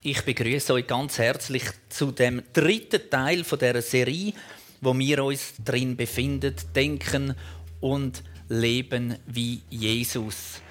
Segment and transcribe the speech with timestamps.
[0.00, 4.32] Ich begrüße euch ganz herzlich zu dem dritten Teil von der Serie,
[4.80, 7.34] wo wir uns drin befinden, denken
[7.80, 10.62] und leben wie Jesus.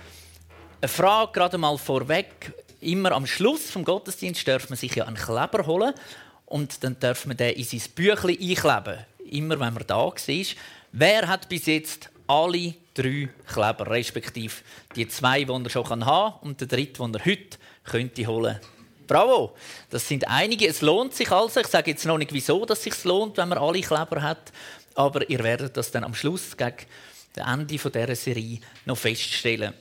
[0.79, 5.17] Eine Frage gerade mal vorweg: Immer am Schluss vom Gottesdienst darf man sich ja einen
[5.17, 5.93] Kleber holen
[6.45, 9.05] und dann darf man den in sein Büchlein einkleben.
[9.29, 10.15] Immer wenn man da war.
[10.93, 14.55] Wer hat bis jetzt alle drei Kleber, respektive
[14.95, 18.76] die zwei, die er schon haben kann und den dritten, den er heute holen könnte?
[19.07, 19.55] Bravo!
[19.89, 20.67] Das sind einige.
[20.67, 21.59] Es lohnt sich also.
[21.59, 24.51] Ich sage jetzt noch nicht, wieso dass es sich lohnt, wenn man alle Kleber hat.
[24.95, 26.75] Aber ihr werdet das dann am Schluss gegen
[27.33, 29.73] das Ende dieser Serie noch feststellen.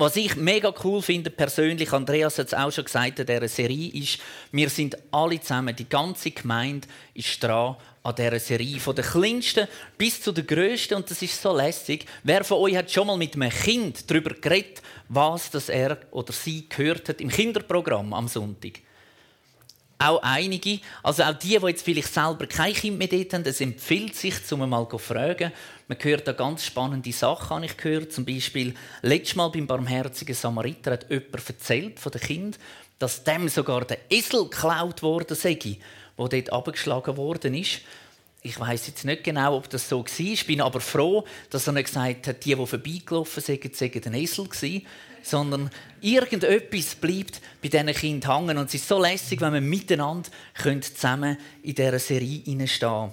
[0.00, 3.90] Was ich mega cool finde persönlich, Andreas hat es auch schon gesagt in dieser Serie,
[3.92, 4.20] ist,
[4.52, 7.74] wir sind alle zusammen, die ganze Gemeinde ist dran
[8.04, 8.78] an dieser Serie.
[8.78, 9.66] Von den Kleinsten
[9.96, 10.98] bis zu den Größten.
[10.98, 12.06] Und das ist so lässig.
[12.22, 16.32] Wer von euch hat schon mal mit einem Kind darüber geredet, was das er oder
[16.32, 18.74] sie gehört hat im Kinderprogramm am Sonntag?
[20.00, 23.60] Auch einige, also auch die, die jetzt vielleicht selber kein Kind mehr dort haben, es
[23.60, 25.50] empfiehlt sich, um mal zu fragen.
[25.88, 28.12] Man hört da ganz spannende Sachen, habe ich gehört.
[28.12, 32.58] Zum Beispiel, letztes Mal beim barmherzigen Samariter hat jemand erzählt von dem Kind,
[33.00, 35.58] dass dem sogar der Esel geklaut worden sei
[36.16, 37.80] wo dort abgeschlagen worden ist.
[38.42, 40.20] Ich weiß jetzt nicht genau, ob das so war.
[40.20, 44.14] Ich bin aber froh, dass er nicht gesagt hat, die, die vorbeigelaufen sind, seien ein
[44.14, 44.86] Esel gewesen,
[45.22, 48.58] sondern irgendetwas bleibt bei diesen Kindern hängen.
[48.58, 50.28] Und es ist so lässig, wenn man miteinander
[50.80, 53.12] zusammen in dieser Serie hineinstehen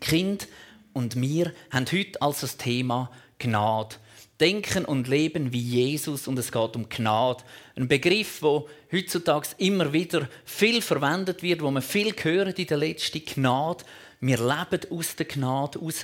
[0.00, 0.48] Kind
[0.92, 3.96] und wir haben heute als das Thema Gnade
[4.40, 7.42] denken und leben wie Jesus und es geht um Gnade.
[7.74, 12.76] Ein Begriff, wo heutzutage immer wieder viel verwendet wird, wo man viel hört in der
[12.76, 13.84] letzten Gnade.
[14.20, 16.02] Wir leben aus der Gnade raus.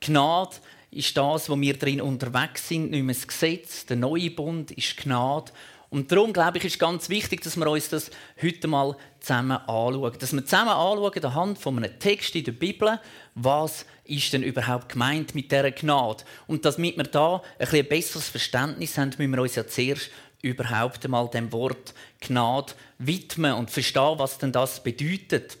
[0.00, 0.56] Gnade
[0.94, 3.86] ist das, wo wir drin unterwegs sind, nicht mehr das Gesetz.
[3.86, 5.52] Der neue Bund ist Gnade.
[5.90, 8.10] Und darum, glaube ich, ist ganz wichtig, dass wir uns das
[8.42, 10.12] heute mal zusammen anschauen.
[10.18, 12.98] Dass wir zusammen anschauen, anhand von einem Text in der Bibel,
[13.34, 16.24] was ist denn überhaupt gemeint mit dieser Gnade.
[16.46, 20.10] Und damit wir da ein, ein besseres Verständnis haben, müssen wir uns ja zuerst
[20.42, 25.58] überhaupt einmal dem Wort Gnade widmen und verstehen, was denn das bedeutet.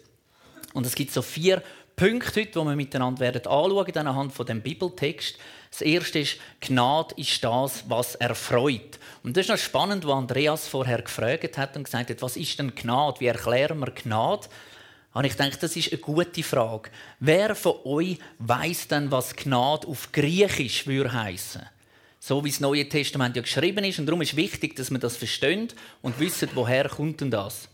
[0.74, 1.62] Und es gibt so vier
[1.96, 5.36] Punkte heute, die wir miteinander werden anschauen werden, anhand von dem Bibeltext.
[5.70, 8.98] Das erste ist, Gnade ist das, was erfreut.
[9.22, 12.58] Und das ist noch spannend, was Andreas vorher gefragt hat und gesagt hat, was ist
[12.58, 13.20] denn Gnade?
[13.20, 14.48] Wie erklären wir Gnade?
[15.12, 16.90] Und ich denke, das ist eine gute Frage.
[17.20, 21.62] Wer von euch weiß denn, was Gnade auf Griechisch würde heißen?
[22.18, 24.00] So wie das Neue Testament ja geschrieben ist.
[24.00, 25.68] Und darum ist wichtig, dass wir das verstehen
[26.02, 27.68] und wissen, woher kommt denn das?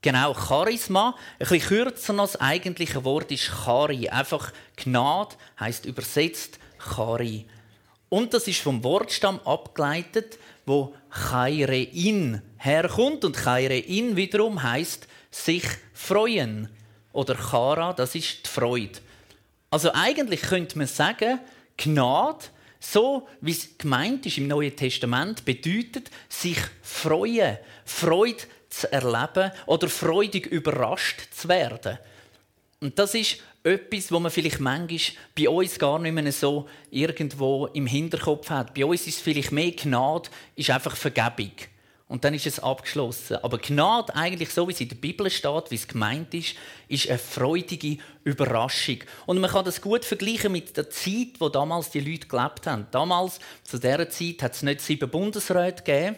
[0.00, 1.16] Genau, Charisma.
[1.40, 4.08] Ein bisschen kürzer noch das eigentliche Wort ist Chari.
[4.08, 7.46] Einfach Gnade heißt übersetzt Chari.
[8.08, 13.24] Und das ist vom Wortstamm abgeleitet, wo Chairein herkommt.
[13.24, 16.68] Und Chairein wiederum heißt sich freuen.
[17.12, 19.00] Oder Chara, das ist die Freude.
[19.70, 21.40] Also eigentlich könnte man sagen,
[21.76, 22.44] Gnade,
[22.78, 27.58] so wie es gemeint ist im Neuen Testament, bedeutet sich freuen.
[27.84, 31.98] Freude zu erleben oder freudig überrascht zu werden.
[32.80, 35.00] Und das ist etwas, wo man vielleicht manchmal
[35.36, 38.74] bei uns gar nicht mehr so irgendwo im Hinterkopf hat.
[38.74, 41.52] Bei uns ist vielleicht mehr Gnade, ist einfach Vergebung.
[42.06, 43.36] Und dann ist es abgeschlossen.
[43.42, 46.54] Aber Gnade, eigentlich so wie es in der Bibel steht, wie es gemeint ist,
[46.88, 48.98] ist eine freudige Überraschung.
[49.26, 52.86] Und man kann das gut vergleichen mit der Zeit, wo damals die Leute gelebt haben.
[52.92, 56.16] Damals, zu dieser Zeit, hat es nicht sieben Bundesräte gegeben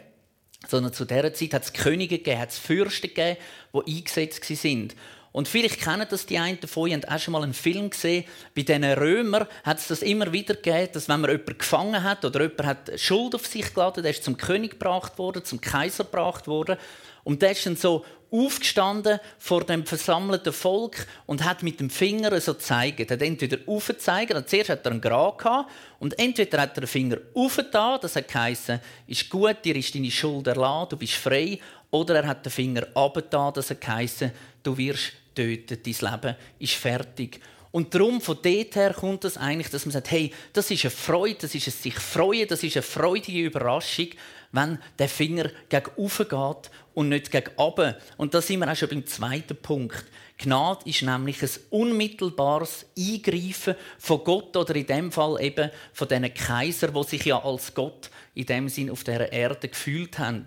[0.68, 3.38] sondern zu dieser Zeit hat es Könige gegeben, hat es Fürsten gegeben,
[3.74, 4.94] die eingesetzt sind.
[5.32, 8.24] Und vielleicht kennen das die einen von euch, haben auch schon mal einen Film gesehen.
[8.54, 12.24] Bei diesen Römern hat es das immer wieder gegeben, dass wenn man jemanden gefangen hat
[12.24, 16.04] oder jemand hat Schuld auf sich geladen, der ist zum König gebracht worden, zum Kaiser
[16.04, 16.76] gebracht worden.
[17.24, 22.40] Und der ist dann so aufgestanden vor dem versammelten Volk und hat mit dem Finger
[22.40, 23.00] so gezeigt.
[23.00, 26.82] Er hat entweder aufgezeigt, also zuerst hat er einen Grat gehabt, und entweder hat er
[26.82, 31.14] den Finger aufgetan, das hat geheißen, ist gut, dir ist deine Schuld erlassen, du bist
[31.14, 31.58] frei,
[31.90, 34.30] oder er hat den Finger abgetan, das hat geheißen,
[34.62, 37.40] du wirst töten, dein Leben ist fertig.
[37.72, 40.84] Und darum, von dort her kommt es das eigentlich, dass man sagt, hey, das ist
[40.84, 44.08] eine Freude, das ist ein sich freuen, das ist eine freudige Überraschung,
[44.52, 47.94] wenn der Finger gegen oben geht und nicht gegen oben.
[48.16, 50.04] Und da sind wir auch schon beim zweiten Punkt.
[50.38, 56.32] Gnade ist nämlich ein unmittelbares Eingreifen von Gott oder in dem Fall eben von diesen
[56.32, 60.46] Kaiser, die sich ja als Gott in dem Sinn auf der Erde gefühlt haben.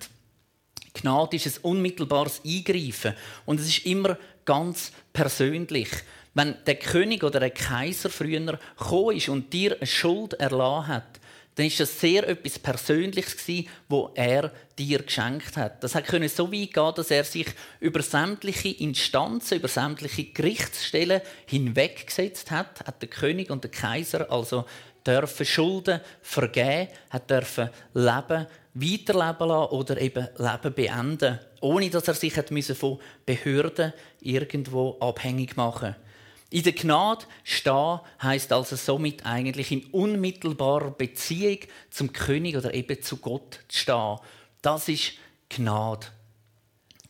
[0.94, 3.14] Gnade ist ein unmittelbares Eingreifen
[3.46, 5.90] und es ist immer ganz persönlich.
[6.34, 11.20] Wenn der König oder der Kaiser früher gekommen ist und dir eine Schuld erlassen hat,
[11.56, 15.84] dann ist das sehr etwas Persönliches gewesen, wo er dir geschenkt hat.
[15.84, 17.48] Das können so weit gehen, dass er sich
[17.80, 24.66] über sämtliche Instanzen, über sämtliche Gerichtsstellen hinweggesetzt hat, hat der König und der Kaiser also
[25.06, 32.16] dürfen Schulden vergeben, hat dürfen Leben weiterleben lassen oder eben Leben beenden, ohne dass er
[32.16, 36.12] sich von Behörden irgendwo abhängig machen musste.
[36.54, 41.58] In der Gnade stehen heisst also somit eigentlich in unmittelbarer Beziehung
[41.90, 44.20] zum König oder eben zu Gott zu stehen.
[44.62, 45.14] Das ist
[45.50, 46.06] Gnade.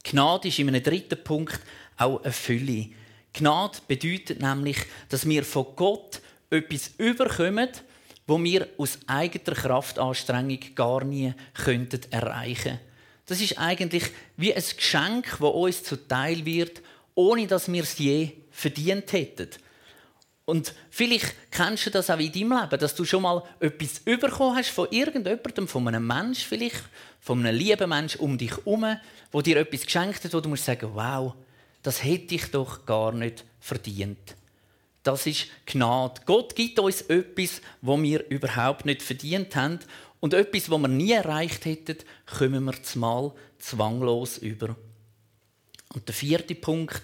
[0.05, 1.59] Gnade ist in einem dritten Punkt
[1.97, 2.91] auch eine Fülle.
[3.33, 4.77] Gnade bedeutet nämlich,
[5.09, 7.67] dass wir von Gott etwas überkommen,
[8.25, 12.79] wo wir aus eigener Kraftanstrengung gar nie könnten erreichen.
[13.25, 14.05] Das ist eigentlich
[14.37, 16.81] wie ein Geschenk, das uns zuteil wird,
[17.13, 19.49] ohne dass wir es je verdient hätten.
[20.45, 24.57] Und vielleicht kennst du das auch in deinem Leben, dass du schon mal etwas bekommen
[24.57, 26.83] hast von irgendjemandem, von einem Menschen vielleicht,
[27.21, 28.97] von einem lieben Menschen um dich herum,
[29.31, 31.33] wo dir etwas geschenkt hat, wo du musst sagen, wow,
[31.81, 34.35] das hätte ich doch gar nicht verdient.
[35.03, 36.21] Das ist Gnade.
[36.25, 39.79] Gott gibt uns etwas, was wir überhaupt nicht verdient haben.
[40.19, 44.75] Und etwas, was wir nie erreicht hätten, kommen wir zumal zwanglos über.
[45.93, 47.01] Und der vierte Punkt,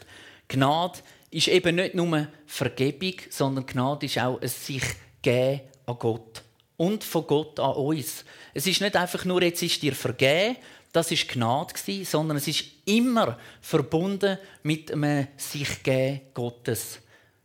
[0.47, 0.99] Gnade
[1.31, 4.83] ist eben nicht nur Vergebung, sondern Gnade ist auch ein sich
[5.21, 6.43] geben an Gott
[6.77, 8.23] und von Gott an uns.
[8.53, 10.57] Es ist nicht einfach nur, jetzt ist dir vergeben,
[10.91, 11.73] das ist Gnade
[12.03, 16.99] sondern es ist immer verbunden mit einem sich geben Gottes.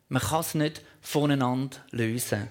[0.09, 2.49] Man kann es nicht voneinander lösen.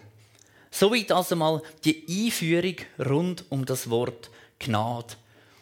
[0.69, 4.29] Soweit also mal die Einführung rund um das Wort
[4.59, 5.15] Gnade.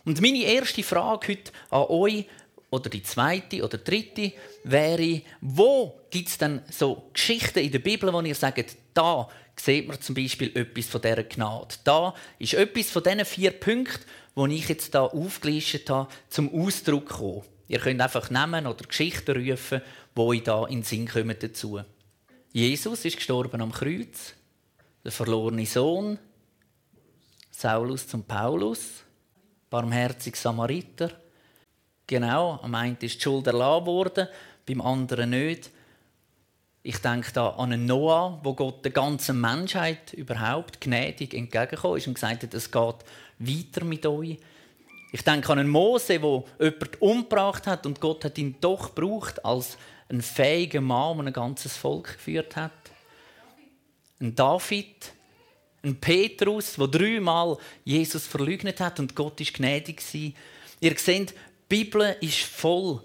[0.04, 2.26] Und meine erste Frage heute an euch
[2.72, 4.32] oder die zweite oder dritte
[4.64, 9.88] wäre, wo gibt es denn so Geschichten in der Bibel, wo ihr sagt, da sieht
[9.88, 11.76] man zum Beispiel etwas von dieser Gnade.
[11.84, 17.10] Da ist etwas von diesen vier Punkten, die ich jetzt hier aufgelistet habe, zum Ausdruck
[17.10, 17.44] gekommen.
[17.68, 19.82] Ihr könnt einfach Namen oder Geschichten rufen,
[20.16, 21.82] die euch da in den Sinn kommen dazu.
[22.54, 24.34] Jesus ist gestorben am Kreuz,
[25.04, 26.18] der verlorene Sohn,
[27.50, 29.04] Saulus zum Paulus,
[29.70, 31.21] barmherzig Samariter,
[32.12, 34.28] Genau, am einen ist die Schuld erlassen worden,
[34.66, 35.70] beim anderen nicht.
[36.84, 42.08] Ich denke da an einen Noah, wo Gott der ganzen Menschheit überhaupt gnädig entgegengekommen ist
[42.08, 42.96] und gesagt hat, es geht
[43.40, 44.38] weiter mit euch.
[45.14, 49.46] Ich denke an einen Mose, wo jemand umgebracht hat und Gott hat ihn doch gebraucht
[49.46, 49.78] als
[50.10, 52.74] ein fähiger Mann, der ein ganzes Volk geführt hat.
[54.20, 55.14] Ein David,
[55.82, 60.32] ein Petrus, wo dreimal Jesus verleugnet hat und Gott ist gnädig war.
[60.82, 61.36] Ihr seht,
[61.72, 63.02] die Bibel ist voll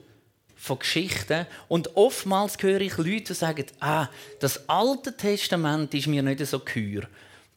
[0.57, 1.47] von Geschichten.
[1.69, 4.09] Und oftmals höre ich Leute, die sagen, ah,
[4.41, 7.03] das Alte Testament ist mir nicht so gehör.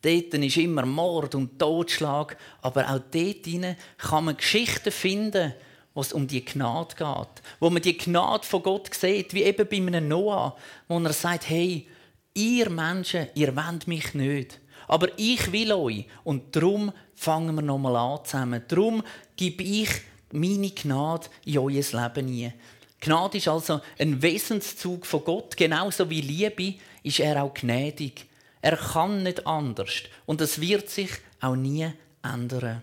[0.04, 2.38] Dort ist immer Mord und Totschlag.
[2.62, 5.54] Aber auch dort kann man Geschichten finden,
[5.96, 7.44] wo es um die Gnade geht.
[7.60, 10.56] Wo man die Gnade von Gott sieht, wie eben bei einem Noah,
[10.88, 11.88] wo er sagt, hey,
[12.36, 14.60] ihr Menschen, ihr wollt mich nicht.
[14.88, 16.06] Aber ich will euch.
[16.24, 18.64] Und darum fangen wir nochmal an zusammen.
[18.68, 19.04] Darum
[19.36, 19.90] gebe ich
[20.32, 22.54] meine Gnade in euer Leben hinein.
[23.02, 25.56] Gnade ist also ein Wesenszug von Gott.
[25.56, 28.26] Genauso wie Liebe ist er auch gnädig.
[28.62, 30.04] Er kann nicht anders.
[30.26, 31.10] Und es wird sich
[31.40, 31.90] auch nie
[32.22, 32.82] ändern.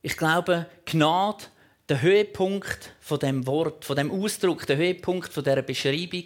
[0.00, 1.44] Ich glaube, Gnade,
[1.88, 6.24] der Höhepunkt von dem Wort, von dem Ausdruck, der Höhepunkt von der Beschreibung,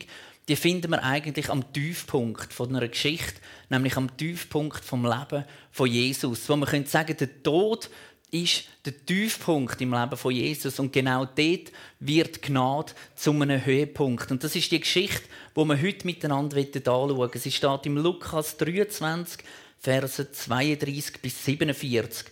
[0.49, 5.91] die finden wir eigentlich am Tiefpunkt von einer Geschichte, nämlich am Tiefpunkt vom Leben von
[5.91, 7.91] Jesus, wo man könnte sagen, der Tod
[8.31, 14.31] ist der Tiefpunkt im Leben von Jesus und genau dort wird Gnade zu einem Höhepunkt.
[14.31, 17.31] Und das ist die Geschichte, wo wir heute miteinander anschauen wollen.
[17.35, 19.45] Sie steht im Lukas 23,
[19.79, 22.27] Verse 32 bis 47.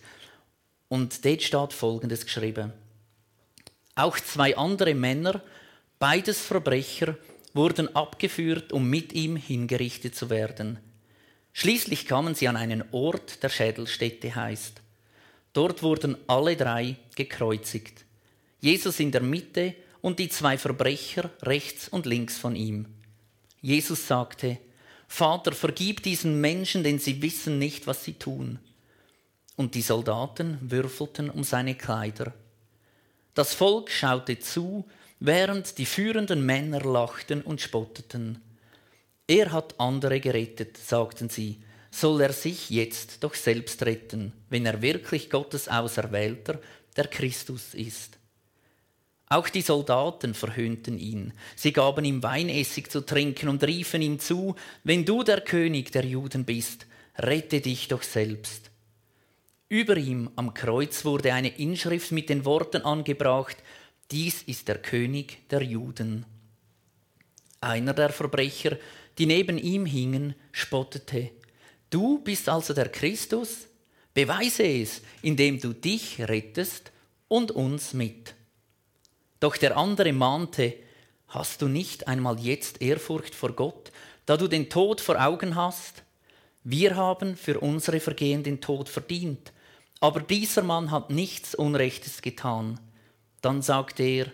[0.89, 2.73] Und dort steht Folgendes geschrieben.
[3.95, 5.41] Auch zwei andere Männer,
[5.99, 7.17] beides Verbrecher,
[7.53, 10.79] wurden abgeführt, um mit ihm hingerichtet zu werden.
[11.53, 14.81] Schließlich kamen sie an einen Ort, der Schädelstätte heißt.
[15.55, 18.03] Dort wurden alle drei gekreuzigt.
[18.59, 22.87] Jesus in der Mitte und die zwei Verbrecher rechts und links von ihm.
[23.61, 24.57] Jesus sagte,
[25.07, 28.59] Vater, vergib diesen Menschen, denn sie wissen nicht, was sie tun.
[29.55, 32.33] Und die Soldaten würfelten um seine Kleider.
[33.33, 34.85] Das Volk schaute zu,
[35.21, 38.41] während die führenden Männer lachten und spotteten.
[39.25, 41.61] Er hat andere gerettet, sagten sie,
[41.95, 46.59] soll er sich jetzt doch selbst retten, wenn er wirklich Gottes Auserwählter,
[46.97, 48.17] der Christus ist.
[49.27, 51.33] Auch die Soldaten verhöhnten ihn.
[51.55, 56.05] Sie gaben ihm Weinessig zu trinken und riefen ihm zu, wenn du der König der
[56.05, 56.85] Juden bist,
[57.17, 58.71] rette dich doch selbst.
[59.69, 63.57] Über ihm am Kreuz wurde eine Inschrift mit den Worten angebracht,
[64.11, 66.25] dies ist der König der Juden.
[67.61, 68.77] Einer der Verbrecher,
[69.17, 71.31] die neben ihm hingen, spottete,
[71.89, 73.67] Du bist also der Christus?
[74.13, 76.91] Beweise es, indem du dich rettest
[77.27, 78.33] und uns mit.
[79.39, 80.75] Doch der andere mahnte,
[81.35, 83.91] Hast du nicht einmal jetzt Ehrfurcht vor Gott,
[84.25, 86.03] da du den Tod vor Augen hast?
[86.63, 89.51] Wir haben für unsere Vergehen den Tod verdient,
[89.99, 92.79] aber dieser Mann hat nichts Unrechtes getan.
[93.41, 94.31] Dann sagte er,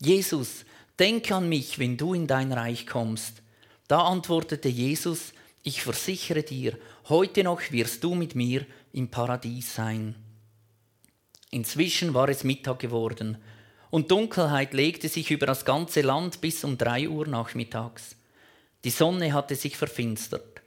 [0.00, 0.64] Jesus,
[0.98, 3.42] denk an mich, wenn du in dein Reich kommst.
[3.88, 5.32] Da antwortete Jesus,
[5.64, 6.78] ich versichere dir,
[7.08, 10.14] heute noch wirst du mit mir im Paradies sein.
[11.50, 13.38] Inzwischen war es Mittag geworden,
[13.90, 18.16] und Dunkelheit legte sich über das ganze Land bis um drei Uhr nachmittags.
[18.84, 20.60] Die Sonne hatte sich verfinstert.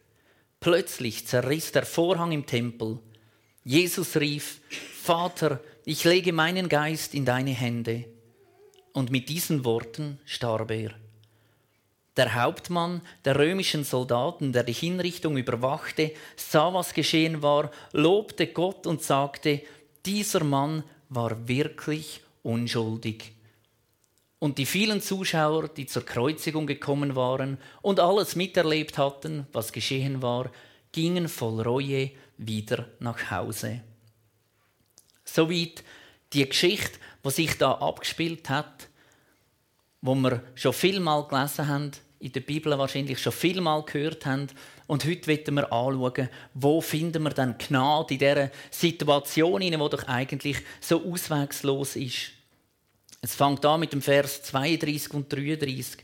[0.60, 3.00] Plötzlich zerriss der Vorhang im Tempel.
[3.64, 4.62] Jesus rief,
[5.04, 8.06] Vater, ich lege meinen Geist in deine Hände.
[8.94, 10.96] Und mit diesen Worten starb er.
[12.18, 18.88] Der Hauptmann der römischen Soldaten, der die Hinrichtung überwachte, sah, was geschehen war, lobte Gott
[18.88, 19.62] und sagte,
[20.04, 23.34] dieser Mann war wirklich unschuldig.
[24.40, 30.22] Und die vielen Zuschauer, die zur Kreuzigung gekommen waren und alles miterlebt hatten, was geschehen
[30.24, 30.52] war,
[30.92, 33.82] gingen voll Reue wieder nach Hause.
[35.24, 35.84] Soweit
[36.34, 38.88] die Geschichte, die sich da abgespielt hat,
[40.02, 44.48] wo wir schon vielmal gelesen haben in der Bibel wahrscheinlich schon vielmal gehört haben.
[44.88, 50.08] Und heute wollen wir anschauen, wo finden wir dann Gnade in dieser Situation, die doch
[50.08, 52.32] eigentlich so auswegslos ist.
[53.22, 56.04] Es fängt an mit dem Vers 32 und 33.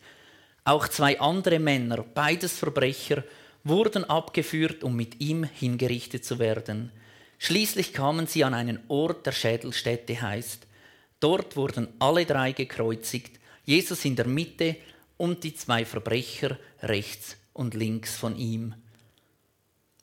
[0.65, 3.24] Auch zwei andere Männer, beides Verbrecher,
[3.63, 6.91] wurden abgeführt, um mit ihm hingerichtet zu werden.
[7.39, 10.67] Schließlich kamen sie an einen Ort, der Schädelstätte heißt.
[11.20, 14.75] Dort wurden alle drei gekreuzigt, Jesus in der Mitte
[15.17, 18.75] und die zwei Verbrecher rechts und links von ihm.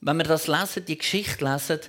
[0.01, 1.79] Wenn wir das lesen, die Geschichte lesen,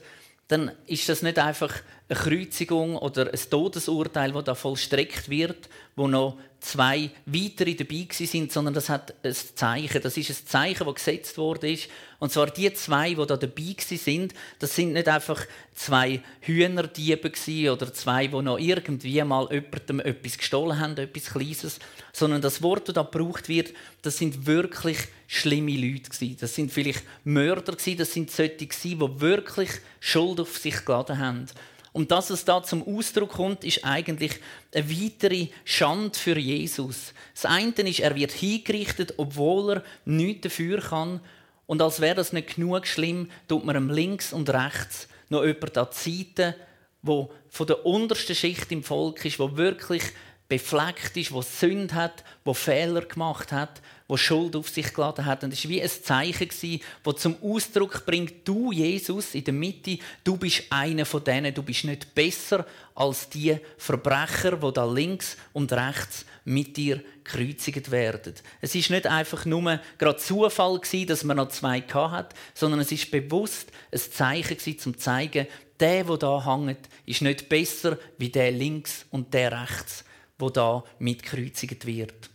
[0.48, 1.74] dann ist das nicht einfach
[2.12, 8.52] eine Kreuzigung oder ein Todesurteil, das da vollstreckt wird, wo noch zwei weitere dabei sind,
[8.52, 10.00] sondern das hat ein Zeichen.
[10.00, 11.88] Das ist ein Zeichen, das gesetzt worden ist.
[12.20, 17.32] Und zwar die zwei, die da dabei sind, das sind nicht einfach zwei Hühnerdiebe
[17.72, 21.80] oder zwei, die noch irgendwie mal jemandem etwas gestohlen haben, etwas Kleines,
[22.12, 26.36] sondern das Wort, das da gebraucht wird, das sind wirklich schlimme Leute.
[26.36, 31.46] Das sind vielleicht Mörder das sind solche die wirklich Schuld auf sich geladen haben.
[31.92, 34.32] Und dass es da zum Ausdruck kommt, ist eigentlich
[34.74, 37.12] eine weitere Schande für Jesus.
[37.34, 41.20] Das eine ist, er wird hingerichtet, obwohl er nichts dafür kann.
[41.66, 45.76] Und als wäre das nicht genug schlimm, tut man ihm links und rechts noch jemand
[45.76, 46.54] an die Seite,
[47.02, 50.02] wo von der untersten Schicht im Volk ist, wo wirklich
[50.48, 53.80] befleckt ist, wo Sünde hat, wo Fehler gemacht hat,
[54.12, 55.42] wo Schuld auf sich geladen hat.
[55.42, 59.98] Und es war wie ein Zeichen, das zum Ausdruck bringt, du, Jesus, in der Mitte,
[60.22, 65.38] du bist einer von denen, du bist nicht besser als die Verbrecher, die da links
[65.54, 68.34] und rechts mit dir gekreuzigt werden.
[68.60, 72.92] Es ist nicht einfach nur gerade Zufall gewesen, dass man noch zwei hat, sondern es
[72.92, 75.46] ist bewusst ein Zeichen gewesen, zum zeigen,
[75.80, 80.04] der, der da hängt, ist nicht besser wie der links und der rechts
[80.38, 82.31] wo da mitkreuzigt wird.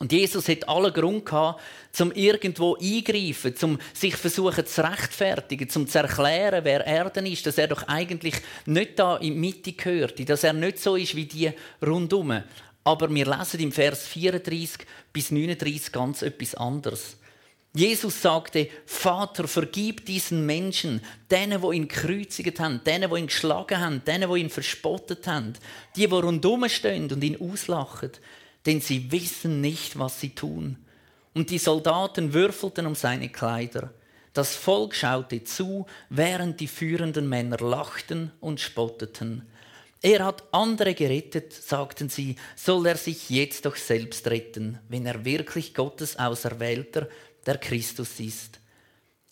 [0.00, 5.88] Und Jesus hat alle Grund gehabt, zum irgendwo eingreifen, zum sich versuchen zu rechtfertigen, zum
[5.88, 9.72] zu erklären, wer er denn ist, dass er doch eigentlich nicht da in die Mitte
[9.72, 11.50] gehört, dass er nicht so ist wie die
[11.84, 12.42] rundum.
[12.84, 17.16] Aber wir lesen im Vers 34 bis 39 ganz etwas anderes.
[17.74, 23.78] Jesus sagte, Vater, vergib diesen Menschen, denen, wo ihn gekreuzigt haben, denen, wo ihn geschlagen
[23.78, 25.52] haben, denen, wo ihn verspottet haben,
[25.96, 28.12] die, die rundum stehen und ihn auslachen,
[28.68, 30.76] denn sie wissen nicht, was sie tun.
[31.32, 33.94] Und die Soldaten würfelten um seine Kleider.
[34.34, 39.46] Das Volk schaute zu, während die führenden Männer lachten und spotteten.
[40.02, 45.24] Er hat andere gerettet, sagten sie, soll er sich jetzt doch selbst retten, wenn er
[45.24, 47.08] wirklich Gottes Auserwählter
[47.46, 48.60] der Christus ist.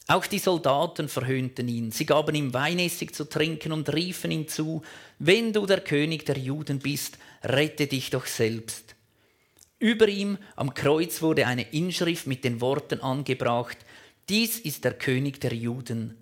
[0.08, 1.92] Auch die Soldaten verhöhnten ihn.
[1.92, 4.82] Sie gaben ihm Weinessig zu trinken und riefen ihm zu,
[5.18, 8.95] wenn du der König der Juden bist, rette dich doch selbst.
[9.78, 13.76] Über ihm am Kreuz wurde eine Inschrift mit den Worten angebracht,
[14.28, 16.16] dies ist der König der Juden.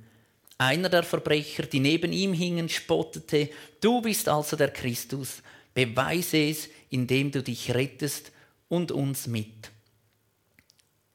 [0.59, 5.43] Einer der Verbrecher, die neben ihm hingen, spottete, du bist also der Christus,
[5.73, 8.33] beweise es, indem du dich rettest
[8.69, 9.71] und uns mit.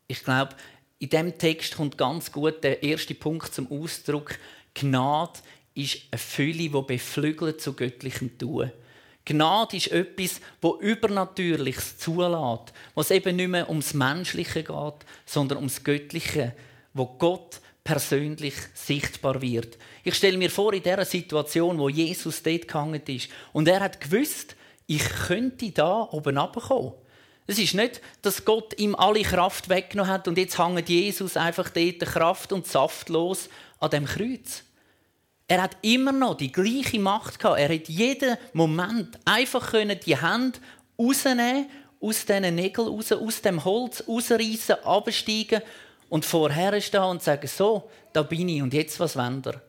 [0.08, 0.55] Ich glaube,
[0.98, 4.38] in dem Text kommt ganz gut der erste Punkt zum Ausdruck.
[4.74, 5.39] Gnade
[5.75, 8.72] ist eine Fülle, die beflügelt zu göttlichem Tun.
[9.29, 15.83] Gnade ist etwas, wo Übernatürliches zulässt, was eben nicht mehr ums Menschliche geht, sondern ums
[15.83, 16.55] Göttliche,
[16.93, 19.77] wo Gott persönlich sichtbar wird.
[20.03, 24.01] Ich stelle mir vor, in dieser Situation, wo Jesus dort gehangen ist, und er hat
[24.01, 24.55] gewusst,
[24.88, 26.93] ich könnte da oben runterkommen.
[27.45, 31.69] Es ist nicht, dass Gott ihm alle Kraft weggenommen hat und jetzt hängt Jesus einfach
[31.69, 33.48] dort Kraft und saftlos
[33.79, 34.63] an dem Kreuz.
[35.50, 37.60] Er hat immer noch die gleiche Macht gehabt.
[37.60, 40.60] Er hat jeden Moment einfach können die Hände
[40.98, 41.68] rausnehmen,
[42.00, 45.63] aus diesen Nägeln raus, aus dem Holz rausreißen, absteigen
[46.08, 49.60] und vorher stehen und sagen, so, da bin ich und jetzt was wendet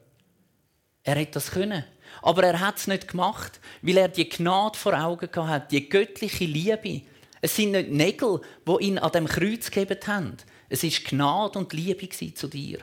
[1.03, 1.15] er?
[1.15, 1.85] Hätte das können.
[2.21, 5.89] Aber er hat es nicht gemacht, weil er die Gnade vor Augen gehabt hat, die
[5.89, 7.07] göttliche Liebe.
[7.41, 10.37] Es sind nicht Nägel, die ihn an dem Kreuz gegeben haben.
[10.69, 12.81] Es ist Gnade und Liebe zu dir.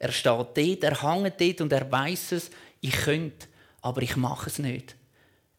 [0.00, 3.46] Er steht dort, er hängt dort und er weiß es, ich könnte,
[3.82, 4.96] aber ich mache es nicht.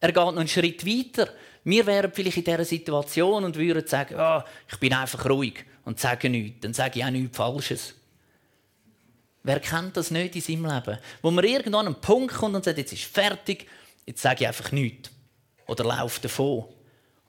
[0.00, 1.32] Er geht noch einen Schritt weiter.
[1.62, 6.00] Wir wären vielleicht in dieser Situation und würden sagen, oh, ich bin einfach ruhig und
[6.00, 6.58] sage nichts.
[6.60, 7.94] Dann sage ich auch nichts Falsches.
[9.44, 10.98] Wer kennt das nicht in seinem Leben?
[11.22, 13.68] Wo man irgendwann an einen Punkt kommt und sagt, jetzt ist fertig,
[14.06, 15.10] jetzt sage ich einfach nichts.
[15.68, 16.64] Oder laufe davon.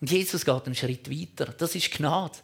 [0.02, 1.54] Und Jesus geht einen Schritt weiter.
[1.56, 2.40] Das ist Gnade.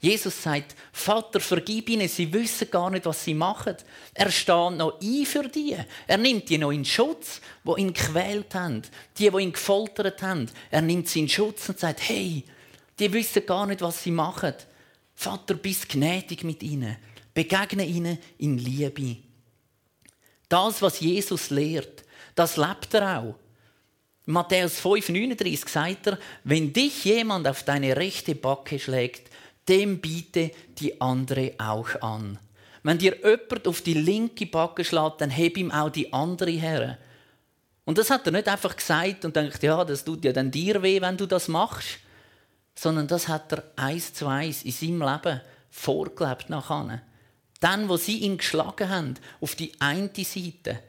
[0.00, 3.76] Jesus sagt, Vater, vergib ihnen, sie wissen gar nicht, was sie machen.
[4.14, 5.76] Er steht noch ein für die.
[6.06, 8.80] Er nimmt die noch in Schutz, wo ihn gequält haben,
[9.18, 10.46] die, die ihn gefoltert haben.
[10.70, 12.44] Er nimmt sie in Schutz und sagt, hey,
[12.98, 14.54] die wissen gar nicht, was sie machen.
[15.14, 16.96] Vater, bist gnädig mit ihnen.
[17.34, 19.18] Begegne ihnen in Liebe.
[20.48, 22.04] Das, was Jesus lehrt,
[22.34, 23.34] das lebt er auch.
[24.24, 29.29] Matthäus 5,39 sagt er, wenn dich jemand auf deine rechte Backe schlägt,
[29.70, 32.38] dem biete die andere auch an.
[32.82, 36.98] Wenn dir jemand auf die linke Backe schlägt, dann heb ihm auch die andere her.
[37.84, 40.82] Und das hat er nicht einfach gesagt und denkt, ja, das tut ja dann dir
[40.82, 41.98] weh, wenn du das machst,
[42.74, 47.02] sondern das hat er eins zu eins in seinem Leben vorgelebt nachher.
[47.60, 50.82] Dann, wo sie ihn geschlagen haben, auf die eine Seite,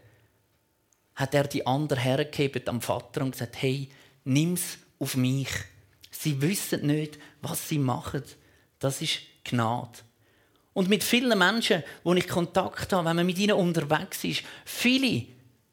[1.15, 3.89] hat er die andere hergegeben am Vater und gesagt, hey,
[4.23, 5.49] nimm's auf mich.
[6.09, 8.23] Sie wissen nicht, was sie machen.
[8.81, 9.99] Das ist Gnade.
[10.73, 15.27] Und mit vielen Menschen, wo ich Kontakt habe, wenn man mit ihnen unterwegs ist, viele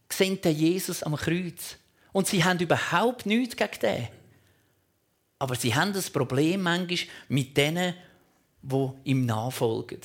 [0.08, 1.76] sehen den Jesus am Kreuz.
[2.12, 4.08] Und sie haben überhaupt nichts gegen den.
[5.38, 7.94] Aber sie haben das Problem manchmal mit denen,
[8.60, 10.00] die ihm nachfolgen.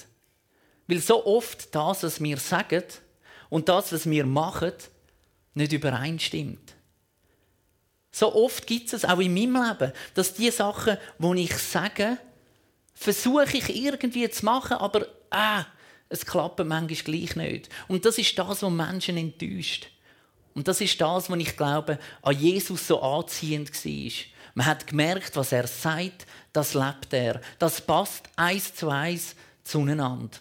[0.87, 2.83] Weil so oft das, was wir sagen
[3.49, 4.73] und das, was wir machen,
[5.55, 6.73] nicht übereinstimmt.
[8.11, 12.17] So oft gibt es auch in meinem Leben, dass die Sachen, die ich sage,
[13.03, 15.65] versuche ich irgendwie zu machen, aber ah,
[16.09, 17.69] es klappt manchmal gleich nicht.
[17.87, 19.87] Und das ist das, was Menschen enttäuscht.
[20.53, 24.11] Und das ist das, was ich glaube, an Jesus so anziehend war.
[24.53, 27.41] Man hat gemerkt, was er sagt, das lebt er.
[27.57, 30.37] Das passt eins zu eins zueinander.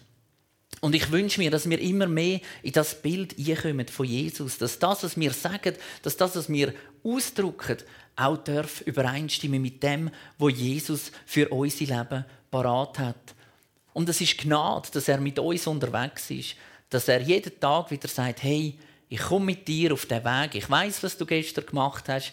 [0.81, 4.57] Und ich wünsche mir, dass wir immer mehr in das Bild einkommen von Jesus.
[4.57, 6.73] Dass das, was wir sagen, dass das, was wir
[7.03, 7.77] ausdrücken,
[8.15, 13.33] auch darf übereinstimmen mit dem, wo Jesus für unser Leben parat hat.
[13.93, 16.55] Und es ist Gnade, dass er mit uns unterwegs ist,
[16.87, 18.77] dass er jeden Tag wieder sagt, hey,
[19.09, 20.53] ich komme mit dir auf den Weg.
[20.53, 22.31] Ich weiß, was du gestern gemacht hast.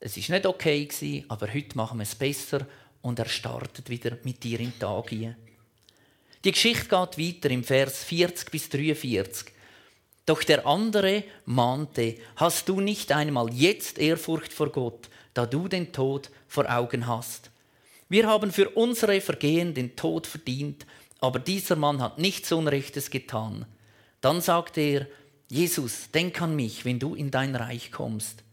[0.00, 2.66] Es ist nicht okay gewesen, aber heute machen wir es besser
[3.00, 5.34] und er startet wieder mit dir in den Tag ein.
[6.44, 9.50] Die Geschichte geht weiter im Vers 40 bis 43.
[10.26, 15.90] Doch der andere mahnte, hast du nicht einmal jetzt Ehrfurcht vor Gott, da du den
[15.90, 17.50] Tod vor Augen hast?
[18.14, 20.86] Wir haben für unsere Vergehen den Tod verdient,
[21.18, 23.66] aber dieser Mann hat nichts Unrechtes getan.
[24.20, 25.06] Dann sagte er,
[25.48, 28.44] Jesus, denk an mich, wenn du in dein Reich kommst.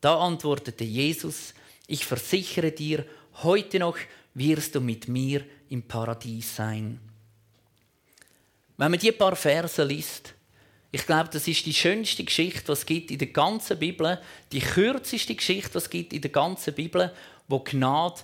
[0.00, 1.52] Da antwortete Jesus,
[1.86, 3.04] ich versichere dir,
[3.42, 3.98] heute noch
[4.32, 6.98] wirst du mit mir im Paradies sein.
[8.78, 10.32] Wenn man die paar Verse liest,
[10.92, 14.18] ich glaube, das ist die schönste Geschichte, was es gibt in der ganzen Bibel,
[14.50, 17.12] die kürzeste Geschichte, was es gibt in der ganzen Bibel,
[17.48, 18.22] wo Gnade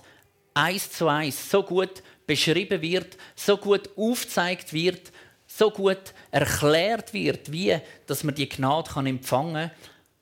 [0.57, 5.11] eins zu eins so gut beschrieben wird, so gut aufgezeigt wird,
[5.47, 9.71] so gut erklärt wird, wie dass man die Gnade kann empfangen kann,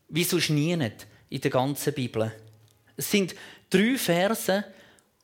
[0.09, 2.31] wie sonst nie nicht in der ganzen Bibel.
[2.95, 3.35] Es sind
[3.69, 4.63] drei Verse,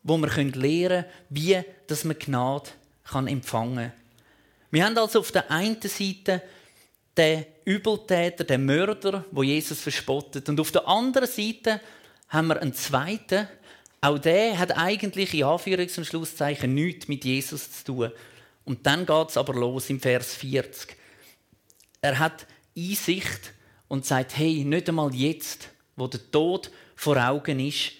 [0.03, 2.69] wo wir lernen können, wie dass man Gnade
[3.03, 3.93] kann empfangen kann.
[4.71, 6.41] Wir haben also auf der einen Seite
[7.15, 11.81] den Übeltäter, den Mörder, wo Jesus verspottet, und auf der anderen Seite
[12.29, 13.47] haben wir einen zweiten,
[14.01, 18.11] auch der hat eigentlich in Anführungs- und Schlusszeichen nichts mit Jesus zu tun.
[18.65, 20.95] Und dann geht es aber los im Vers 40.
[22.01, 23.53] Er hat Einsicht
[23.87, 27.91] und sagt, hey, nicht einmal jetzt, wo der Tod vor Augen ist,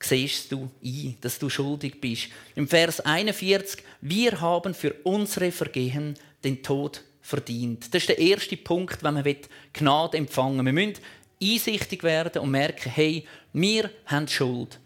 [0.00, 2.28] siehst du ein, dass du schuldig bist.
[2.54, 6.14] Im Vers 41, wir haben für unsere Vergehen
[6.44, 7.92] den Tod verdient.
[7.92, 9.36] Das ist der erste Punkt, wenn man
[9.72, 10.74] Gnade empfangen will.
[10.74, 11.02] Wir müssen
[11.42, 14.78] einsichtig werden und merken, hey, wir haben Schuld.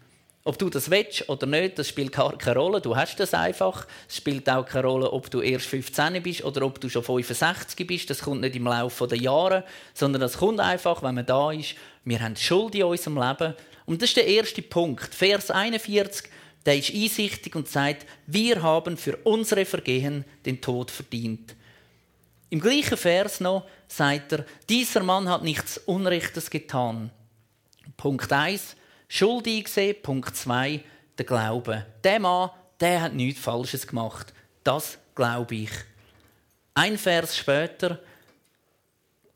[0.45, 2.81] Ob du das willst oder nicht, das spielt keine Rolle.
[2.81, 3.87] Du hast das einfach.
[4.09, 7.87] Es spielt auch keine Rolle, ob du erst 15 bist oder ob du schon 65
[7.87, 8.09] bist.
[8.09, 11.75] Das kommt nicht im Laufe der Jahre, sondern das kommt einfach, wenn man da ist.
[12.03, 13.55] Wir haben Schuld in unserem Leben.
[13.85, 15.15] Und das ist der erste Punkt.
[15.15, 16.29] Vers 41,
[16.65, 21.55] der ist einsichtig und sagt, wir haben für unsere Vergehen den Tod verdient.
[22.49, 27.11] Im gleichen Vers noch sagt er, dieser Mann hat nichts Unrechtes getan.
[27.97, 28.75] Punkt 1,
[29.15, 29.95] Schuld eingesehen.
[30.01, 30.81] Punkt 2,
[31.19, 31.85] der Glaube.
[32.03, 32.49] Der Mann,
[32.79, 34.33] der hat nichts Falsches gemacht.
[34.63, 35.69] Das glaube ich.
[36.73, 37.99] Ein Vers später,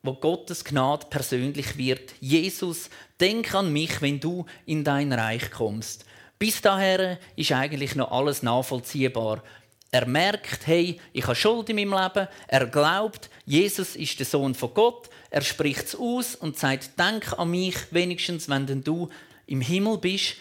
[0.02, 2.16] wo Gottes Gnade persönlich wird.
[2.20, 6.06] Jesus, denk an mich, wenn du in dein Reich kommst.
[6.40, 9.44] Bis dahin ist eigentlich noch alles nachvollziehbar.
[9.92, 12.28] Er merkt, hey, ich habe Schuld in meinem Leben.
[12.48, 15.08] Er glaubt, Jesus ist der Sohn von Gott.
[15.30, 19.10] Er spricht es aus und sagt, denk an mich wenigstens, wenn denn du
[19.48, 20.36] im Himmel bist.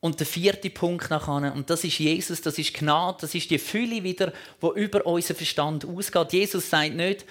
[0.00, 3.58] Und der vierte Punkt nachher, und das ist Jesus, das ist Gnade, das ist die
[3.58, 6.32] Fülle wieder, wo über unseren Verstand ausgeht.
[6.32, 7.24] Jesus sagt nicht,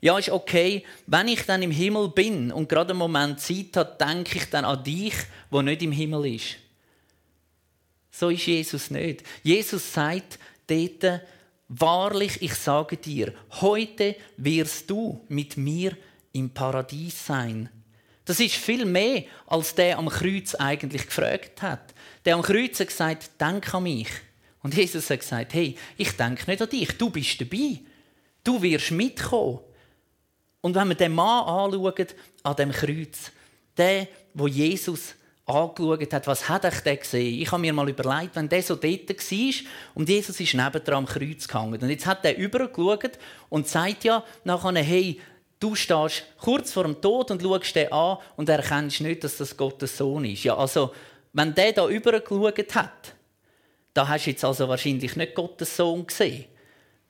[0.00, 3.96] ja, ist okay, wenn ich dann im Himmel bin und gerade einen Moment Zeit habe,
[4.00, 5.14] denke ich dann an dich,
[5.50, 6.56] wo nicht im Himmel ist.
[8.10, 9.22] So ist Jesus nicht.
[9.42, 11.22] Jesus sagt dort,
[11.68, 15.96] wahrlich, ich sage dir, heute wirst du mit mir
[16.32, 17.68] im Paradies sein.
[18.24, 21.94] Das ist viel mehr, als der am Kreuz eigentlich gefragt hat.
[22.24, 24.08] Der am Kreuz hat gesagt, denk an mich.
[24.62, 27.80] Und Jesus hat gesagt, hey, ich denke nicht an dich, du bist dabei.
[28.44, 29.60] Du wirst mitkommen.
[30.60, 32.06] Und wenn wir den Mann anschauen,
[32.44, 33.32] an dem Kreuz,
[33.76, 37.40] der, wo Jesus angeschaut hat, was hat er gesehen?
[37.40, 39.54] Ich habe mir mal überlegt, wenn der so dort war
[39.94, 41.82] und Jesus ist nebendran am Kreuz gehangen.
[41.82, 45.20] Und jetzt hat er übergeschaut und sagt ja nachher, hey,
[45.62, 49.56] du stehst kurz vor dem Tod und schaust den an und erkennst nicht, dass das
[49.56, 50.44] Gottes Sohn ist.
[50.44, 50.92] Ja, also,
[51.32, 53.14] wenn der da übergeschaut hat,
[53.94, 56.46] da hast du jetzt also wahrscheinlich nicht Gottes Sohn gesehen.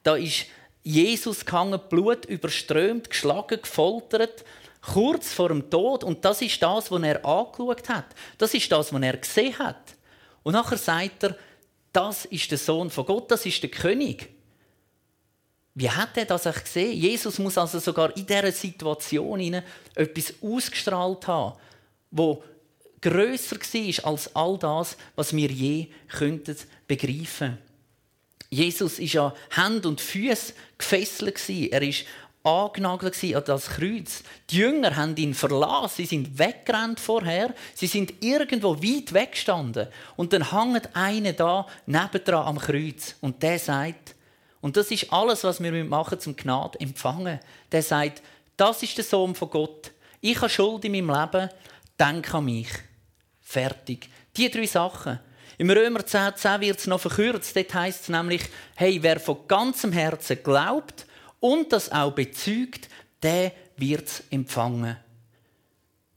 [0.03, 0.47] Da ist
[0.83, 4.45] Jesus gehangen, Blut überströmt, geschlagen, gefoltert
[4.83, 6.05] kurz vor dem Tod.
[6.05, 8.07] Und das ist das, was er angeschaut hat.
[8.37, 9.95] Das ist das, was er gesehen hat.
[10.43, 11.37] Und nachher sagt er,
[11.93, 14.31] das ist der Sohn von Gott, das ist der König.
[15.75, 16.99] Wie hat er das gesehen?
[16.99, 19.63] Jesus muss also sogar in dieser Situation
[19.95, 21.57] etwas ausgestrahlt haben,
[22.11, 22.43] wo
[23.01, 26.57] grösser war als all das, was wir je könnten
[26.87, 27.59] begreifen.
[28.51, 32.05] Jesus ist ja Hand und Füße gefesselt Er ist
[32.45, 34.23] angenagelt an das Kreuz.
[34.51, 39.89] Die Jünger haben ihn verlassen, sie sind weggerannt vorher, sie sind irgendwo weit weggestanden.
[40.17, 44.15] Und dann hängt einer da nebendran am Kreuz und der sagt,
[44.63, 47.41] und das ist alles, was wir machen zum Gnade empfangen.
[47.73, 48.23] Der sagt,
[48.57, 49.91] das ist der Sohn von Gott.
[50.21, 51.51] Ich habe Schuld in meinem Leben,
[51.99, 52.69] denk an mich.
[53.41, 54.09] Fertig.
[54.37, 55.19] Die drei Sachen.
[55.59, 57.57] Im Römer 10, 10 wird es noch verkürzt.
[57.57, 58.43] Dort heißt es nämlich,
[58.77, 61.07] hey, wer von ganzem Herzen glaubt
[61.41, 62.89] und das auch bezeugt,
[63.21, 64.97] der wird es empfangen.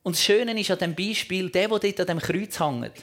[0.04, 2.94] Und das Schöne ist an dem Beispiel, der, der dort an dem Kreuz hängt,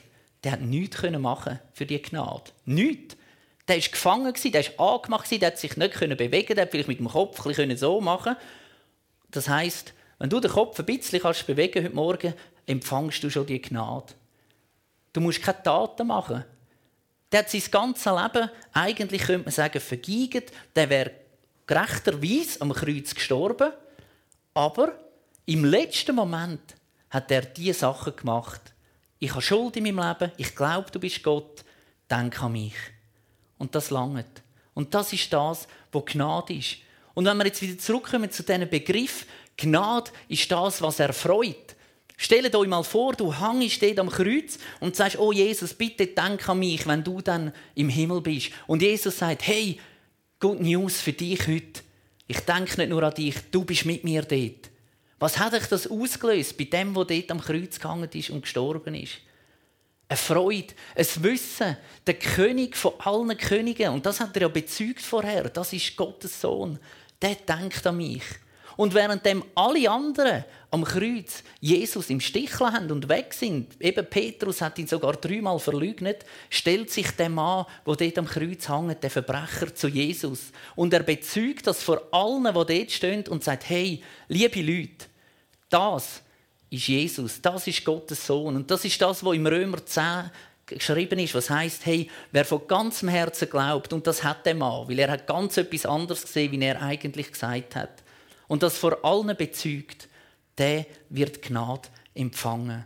[0.44, 2.52] der hat nichts machen für die Gnade.
[2.64, 3.16] Nichts.
[3.68, 6.98] Der war gefangen, der war angemacht, der hat sich nicht bewegen der hat vielleicht mit
[6.98, 8.36] dem Kopf ein so machen
[9.30, 12.34] Das heisst, wenn du den Kopf ein bisschen kannst bewegen heute Morgen,
[12.66, 14.14] empfangst du schon die Gnade.
[15.12, 16.44] Du musst keine Taten machen.
[17.30, 20.52] Der hat sein ganzes Leben, eigentlich könnte man sagen, vergeigt.
[20.76, 21.12] Der wäre
[21.66, 23.72] gerechterweise am Kreuz gestorben,
[24.54, 24.98] aber
[25.46, 26.74] im letzten Moment
[27.10, 28.60] hat er diese Sachen gemacht.
[29.18, 31.64] Ich habe Schuld in meinem Leben, ich glaube, du bist Gott,
[32.10, 32.74] denk an mich.
[33.62, 34.42] Und das langt.
[34.74, 36.78] Und das ist das, was Gnade ist.
[37.14, 39.24] Und wenn wir jetzt wieder zurückkommen zu diesem Begriff,
[39.56, 41.76] Gnade ist das, was er freut.
[42.16, 46.48] Stellt euch mal vor, du hängst dort am Kreuz und sagst, oh Jesus, bitte denk
[46.48, 48.50] an mich, wenn du dann im Himmel bist.
[48.66, 49.78] Und Jesus sagt, hey,
[50.40, 51.82] Good News für dich heute.
[52.26, 54.70] Ich denke nicht nur an dich, du bist mit mir dort.
[55.20, 58.96] Was hat euch das ausgelöst bei dem, der dort am Kreuz gegangen ist und gestorben
[58.96, 59.18] ist?
[60.12, 61.74] Eine Freude, ein Wissen,
[62.06, 63.94] der König von allen Königen.
[63.94, 65.48] Und das hat er ja bezeugt vorher.
[65.48, 66.78] Das ist Gottes Sohn.
[67.22, 68.22] Der denkt an mich.
[68.76, 74.60] Und währenddem alle anderen am Kreuz Jesus im Stich haben und weg sind, eben Petrus
[74.60, 79.10] hat ihn sogar dreimal verleugnet, stellt sich der Mann, der dort am Kreuz hängt, der
[79.10, 80.52] Verbrecher, zu Jesus.
[80.76, 85.06] Und er bezeugt das vor allen, die dort stehen und sagt, hey, liebe Leute,
[85.70, 86.20] das
[86.72, 88.56] ist Jesus, das ist Gottes Sohn.
[88.56, 90.30] Und das ist das, was im Römer 10
[90.66, 94.88] geschrieben ist, was heißt, hey, wer von ganzem Herzen glaubt, und das hat der Mann,
[94.88, 98.02] weil er hat ganz etwas anderes gesehen, wie er eigentlich gesagt hat,
[98.48, 100.08] und das vor allen bezeugt,
[100.58, 102.84] der wird Gnade empfangen.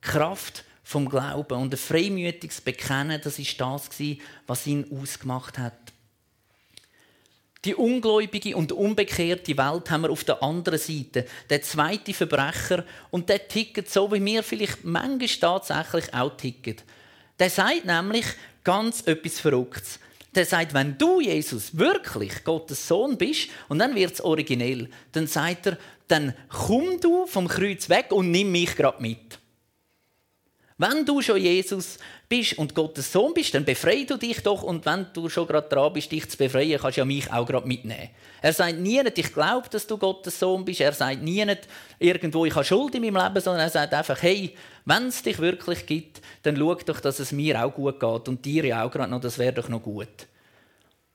[0.00, 3.90] Kraft vom Glauben und ein freimütiges Bekennen, das ist das,
[4.46, 5.87] was ihn ausgemacht hat.
[7.64, 11.26] Die ungläubige und unbekehrte Welt haben wir auf der anderen Seite.
[11.50, 16.76] Der zweite Verbrecher und der tickt so, wie wir vielleicht manchmal tatsächlich auch ticken.
[17.38, 18.26] Der sagt nämlich
[18.62, 19.98] ganz etwas Verrücktes.
[20.34, 25.26] Der sagt, wenn du, Jesus, wirklich Gottes Sohn bist, und dann wird es originell, dann
[25.26, 29.38] sagt er, dann komm du vom Kreuz weg und nimm mich gerade mit.
[30.80, 34.86] Wenn du schon Jesus bist und Gottes Sohn bist, dann befreie du dich doch und
[34.86, 37.66] wenn du schon gerade dran bist, dich zu befreien, kannst du ja mich auch gerade
[37.66, 38.10] mitnehmen.
[38.40, 40.80] Er sagt nie ich glaube, dass du Gottes Sohn bist.
[40.80, 41.44] Er sagt nie
[41.98, 45.40] irgendwo, ich habe Schuld in meinem Leben, sondern er sagt einfach, hey, wenn es dich
[45.40, 48.90] wirklich gibt, dann schau doch, dass es mir auch gut geht und dir ja auch
[48.92, 50.28] gerade noch, das wäre doch noch gut.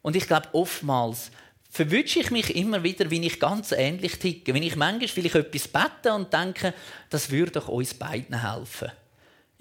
[0.02, 1.32] Und ich glaube, oftmals
[1.70, 4.54] verwünsche ich mich immer wieder, wie ich ganz ähnlich ticke.
[4.54, 6.74] Wenn ich manchmal vielleicht etwas bete und denke,
[7.10, 8.92] das würde doch uns beiden helfen.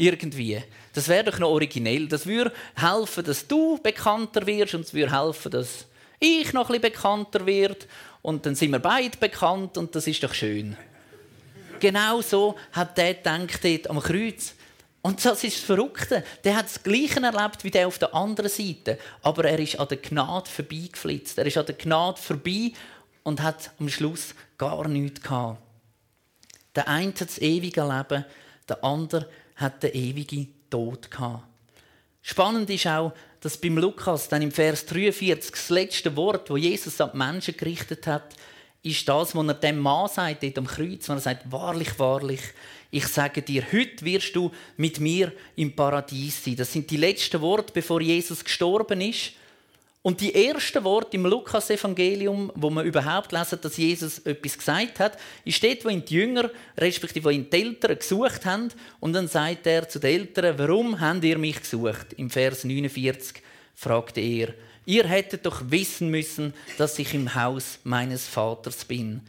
[0.02, 0.60] Irgendwie.
[0.94, 2.08] Das wäre doch noch originell.
[2.08, 5.86] Das würde helfen, dass du bekannter wirst und es würde helfen, dass
[6.18, 7.86] ich noch ein bisschen bekannter werde.
[8.20, 10.76] Und dann sind wir beide bekannt und das ist doch schön.
[11.78, 14.54] Genau so hat der gedacht dort am Kreuz.
[15.02, 16.24] Und das ist das Verrückte.
[16.42, 18.98] Der hat das Gleiche erlebt wie der auf der anderen Seite.
[19.22, 21.38] Aber er ist an der Gnade vorbeigeflitzt.
[21.38, 22.72] Er ist an der Gnade vorbei
[23.22, 25.62] und hat am Schluss gar nichts gehabt.
[26.74, 28.24] Der eine hat das ewige Leben,
[28.68, 29.28] der andere
[29.62, 31.44] hat den ewigen Tod gehabt.
[32.20, 37.00] Spannend ist auch, dass beim Lukas dann im Vers 43 das letzte Wort, wo Jesus
[37.00, 38.34] an die Menschen gerichtet hat,
[38.82, 42.40] ist das, was er dem Mann sagt, dort am Kreuz, wo er sagt, wahrlich, wahrlich,
[42.90, 46.56] ich sage dir, heute wirst du mit mir im Paradies sein.
[46.56, 49.32] Das sind die letzten Worte, bevor Jesus gestorben ist.
[50.02, 55.16] Und die ersten Worte im Lukas-Evangelium, wo man überhaupt lesen, dass Jesus etwas gesagt hat,
[55.44, 58.68] ist dort, wo ihn die Jünger, respektive ihn die Eltern gesucht haben.
[58.98, 62.14] Und dann sagt er zu den Eltern, warum habt ihr mich gesucht?
[62.16, 63.42] Im Vers 49
[63.76, 64.54] fragte er,
[64.86, 69.20] ihr hättet doch wissen müssen, dass ich im Haus meines Vaters bin.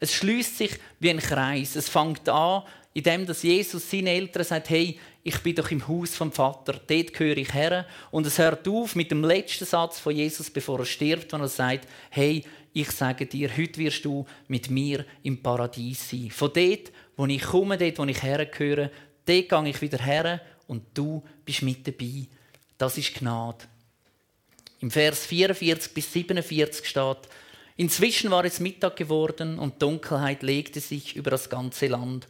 [0.00, 1.76] Es schließt sich wie ein Kreis.
[1.76, 6.14] Es fängt an, indem dass Jesus seinen Eltern sagt, hey, ich bin doch im Haus
[6.14, 7.86] vom Vater, dort gehöre ich her.
[8.10, 11.48] Und es hört auf mit dem letzten Satz von Jesus, bevor er stirbt, wenn er
[11.48, 16.30] sagt, hey, ich sage dir, heute wirst du mit mir im Paradies sein.
[16.30, 18.90] Von dort, wo ich komme, dort, wo ich hergehöre,
[19.26, 22.26] dort gehe ich wieder her und du bist mit dabei.
[22.78, 23.64] Das ist Gnade.
[24.80, 27.28] Im Vers 44 bis 47 steht,
[27.76, 32.28] Inzwischen war es Mittag geworden und Dunkelheit legte sich über das ganze Land.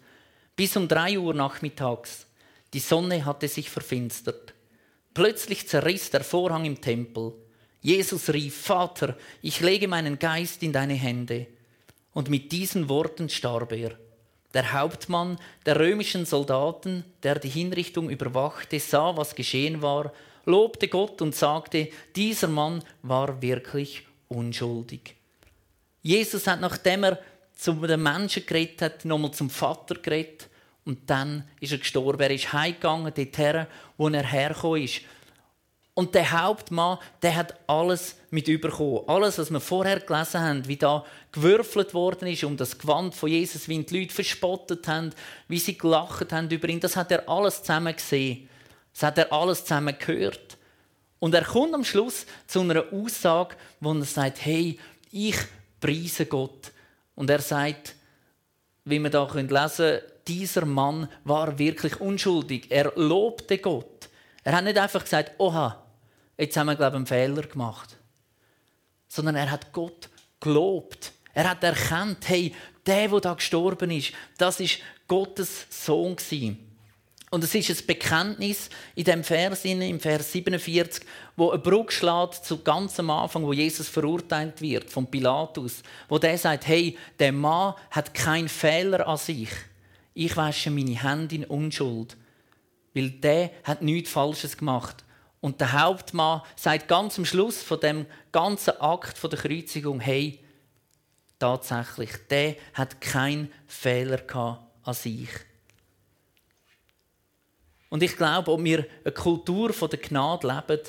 [0.55, 2.26] Bis um drei Uhr nachmittags.
[2.73, 4.55] Die Sonne hatte sich verfinstert.
[5.15, 7.33] Plötzlich zerriss der Vorhang im Tempel.
[7.81, 11.47] Jesus rief, Vater, ich lege meinen Geist in deine Hände.
[12.13, 13.99] Und mit diesen Worten starb er.
[14.53, 20.13] Der Hauptmann der römischen Soldaten, der die Hinrichtung überwachte, sah, was geschehen war,
[20.45, 25.15] lobte Gott und sagte, dieser Mann war wirklich unschuldig.
[26.03, 27.21] Jesus hat, nachdem er
[27.55, 30.49] zu den Menschen geredet hat, nochmal zum Vater geredet.
[30.90, 32.20] Und dann ist er gestorben.
[32.20, 35.03] Er ist heimgegangen, dorthin, wo er hergekommen ist.
[35.94, 39.03] Und der Hauptmann, der hat alles mit überkommen.
[39.07, 43.29] Alles, was wir vorher gelesen haben, wie da gewürfelt worden ist um das Gewand von
[43.29, 45.11] Jesus, wie ihn die Leute verspottet haben,
[45.46, 48.48] wie sie gelacht haben über ihn, das hat er alles zusammen gesehen.
[48.92, 50.59] Das hat er alles zusammen gehört.
[51.20, 54.76] Und er kommt am Schluss zu einer Aussage, wo er sagt, hey,
[55.12, 55.37] ich
[55.81, 56.72] preise Gott.
[57.14, 57.94] Und er sagt,
[58.85, 60.00] wie wir da lesen können,
[60.31, 62.66] dieser Mann war wirklich unschuldig.
[62.71, 64.09] Er lobte Gott.
[64.45, 65.85] Er hat nicht einfach gesagt, oha,
[66.38, 67.97] jetzt haben wir, glaube ich, einen Fehler gemacht.
[69.09, 71.12] Sondern er hat Gott gelobt.
[71.35, 72.55] Er hat erkannt, hey,
[72.87, 76.16] der, der da gestorben ist, das ist Gottes Sohn.
[77.33, 81.05] Und es ist ein Bekenntnis in dem Vers, im Vers 47,
[81.37, 86.19] wo eine Brücke schlägt zu ganz am Anfang, wo Jesus verurteilt wird von Pilatus, wo
[86.19, 89.51] der sagt: Hey, der Mann hat keinen Fehler an sich.
[90.14, 92.16] Ich wasche meine Hände in Unschuld,
[92.94, 95.05] weil der hat nichts Falsches gemacht.
[95.40, 100.40] Und der Hauptmann sagt ganz am Schluss von dem ganzen Akt der Kreuzigung: Hey,
[101.38, 105.31] tatsächlich, der hat keinen Fehler an sich.
[107.88, 110.83] Und ich glaube, ob wir eine Kultur der Gnade leben,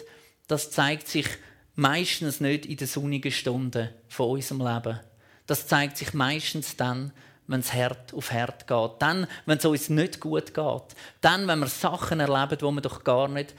[0.48, 1.28] das zeigt sich
[1.76, 5.00] meistens nicht in den sonnigen Stunden von unserem Leben.
[5.48, 7.12] Das zeigt sich meistens dann,
[7.52, 8.92] wenn es hart auf hart geht.
[9.00, 10.84] Dann, wenn es uns nicht gut geht.
[11.22, 13.54] Dann, wenn wir Sachen erleben, die wir doch gar nicht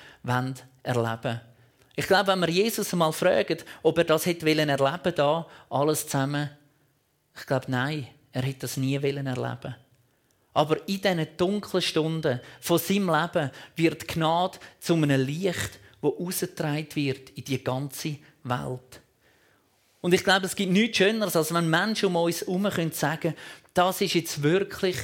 [0.83, 1.40] erleben wollen.
[1.94, 6.50] Ich glaube, wenn wir Jesus einmal fragen, ob er das hätte erleben da alles zusammen,
[7.37, 9.74] ich glaube, nein, er hätte das nie erleben
[10.55, 16.88] aber in diesen dunklen Stunden von seinem Leben wird Gnade zu einem Licht, wo ausgetragen
[16.94, 19.02] wird in die ganze Welt.
[20.03, 23.37] Und ich glaube, es gibt nichts Schöneres, als wenn Menschen um uns herum sagen können,
[23.73, 24.97] das ist jetzt wirklich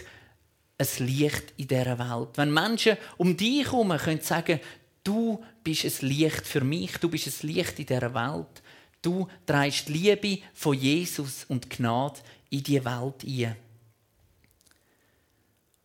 [0.77, 2.31] ein Licht in dieser Welt.
[2.35, 4.61] Wenn Menschen um dich herum können sagen,
[5.05, 8.63] du bist ein Licht für mich, du bist ein Licht in dieser Welt.
[9.01, 12.19] Du trägst die Liebe von Jesus und Gnade
[12.51, 13.57] in die Welt ein.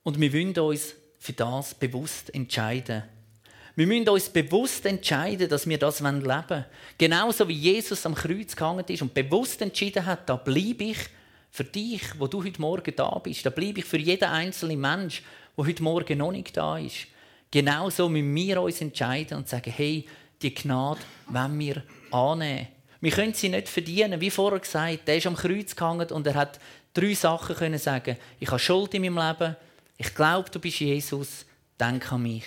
[0.01, 3.03] Und wir wollen uns für das bewusst entscheiden.
[3.75, 6.65] Wir müssen uns bewusst entscheiden, dass wir das leben wollen.
[6.97, 10.97] Genauso wie Jesus am Kreuz gehangen ist und bewusst entschieden hat, da bleibe ich
[11.49, 13.45] für dich, wo du heute Morgen da bist.
[13.45, 15.23] Da bleibe ich für jeden einzelnen Mensch,
[15.57, 17.07] der heute Morgen noch nicht da ist.
[17.49, 20.05] Genauso müssen wir uns entscheiden und sagen, hey,
[20.41, 22.67] die Gnade wollen wir annehmen.
[23.01, 24.21] Wir können sie nicht verdienen.
[24.21, 26.59] Wie vorher gesagt, der ist am Kreuz gehangen und er hat
[26.93, 28.17] drei Sachen können sagen.
[28.39, 29.55] Ich habe Schuld in meinem Leben.
[29.97, 31.45] Ich glaube, du bist Jesus.
[31.79, 32.45] Denk an mich.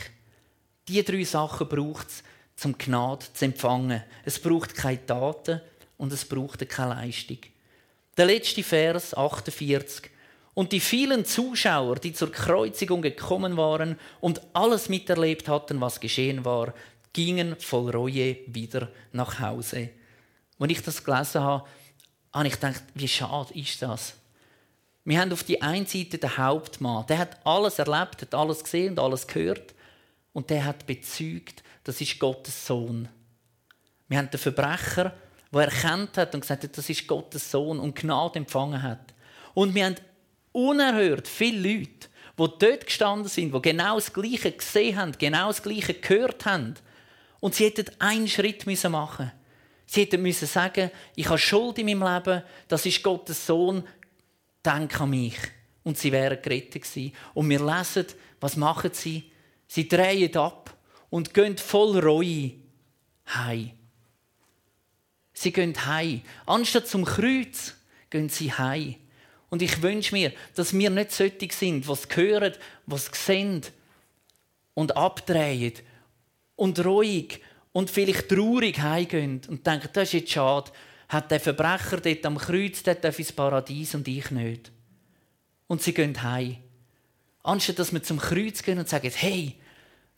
[0.89, 2.23] Diese drei Sachen braucht es,
[2.65, 4.03] um Gnade zu empfangen.
[4.25, 5.61] Es braucht keine Taten
[5.97, 7.39] und es braucht keine Leistung.
[8.17, 10.11] Der letzte Vers, 48.
[10.55, 16.45] Und die vielen Zuschauer, die zur Kreuzigung gekommen waren und alles miterlebt hatten, was geschehen
[16.45, 16.73] war,
[17.13, 19.91] gingen voll Reue wieder nach Hause.
[20.59, 21.69] Als ich das gelesen habe,
[22.33, 24.15] habe ich gedacht, wie schade ist das?
[25.05, 28.93] Wir haben auf die einen Seite den Hauptmann, der hat alles erlebt, hat alles gesehen
[28.93, 29.76] und alles gehört
[30.37, 33.09] und der hat bezeugt, das ist Gottes Sohn.
[34.07, 35.17] Wir haben den Verbrecher,
[35.51, 39.15] der erkannt hat und gesagt hat, das ist Gottes Sohn und Gnade empfangen hat.
[39.55, 39.95] Und wir haben
[40.53, 45.63] unerhört viele Leute, die dort gestanden sind, die genau das Gleiche gesehen haben, genau das
[45.63, 46.75] Gleiche gehört haben.
[47.41, 49.33] Und sie hätten einen Schritt machen müssen.
[49.87, 53.85] Sie hätten müssen sagen, ich habe Schuld in meinem Leben, das ist Gottes Sohn,
[54.63, 55.39] denk an mich.
[55.83, 57.15] Und sie wären gerettet gewesen.
[57.33, 58.05] Und wir lesen,
[58.39, 59.31] was machen sie?
[59.69, 60.77] Sie drehen ab
[61.11, 62.53] und gehen voll Reue
[63.27, 63.73] heim.
[65.33, 66.23] Sie gehen heim.
[66.47, 67.75] Anstatt zum Kreuz
[68.11, 68.97] gehen sie heim.
[69.51, 72.55] Und ich wünsche mir, dass wir nicht solche sind, was hören,
[72.87, 73.63] was sehen
[74.75, 75.75] und abdrehen
[76.57, 77.41] und ruhig
[77.73, 80.73] und vielleicht traurig heimgehen und denken, das ist jetzt schade,
[81.09, 84.73] hat der Verbrecher dort am Kreuz, der darf ins Paradies und ich nicht.
[85.69, 86.57] Und sie gehen heim.
[87.47, 89.55] Anstatt dass wir zum Kreuz gehen und sagen, hey,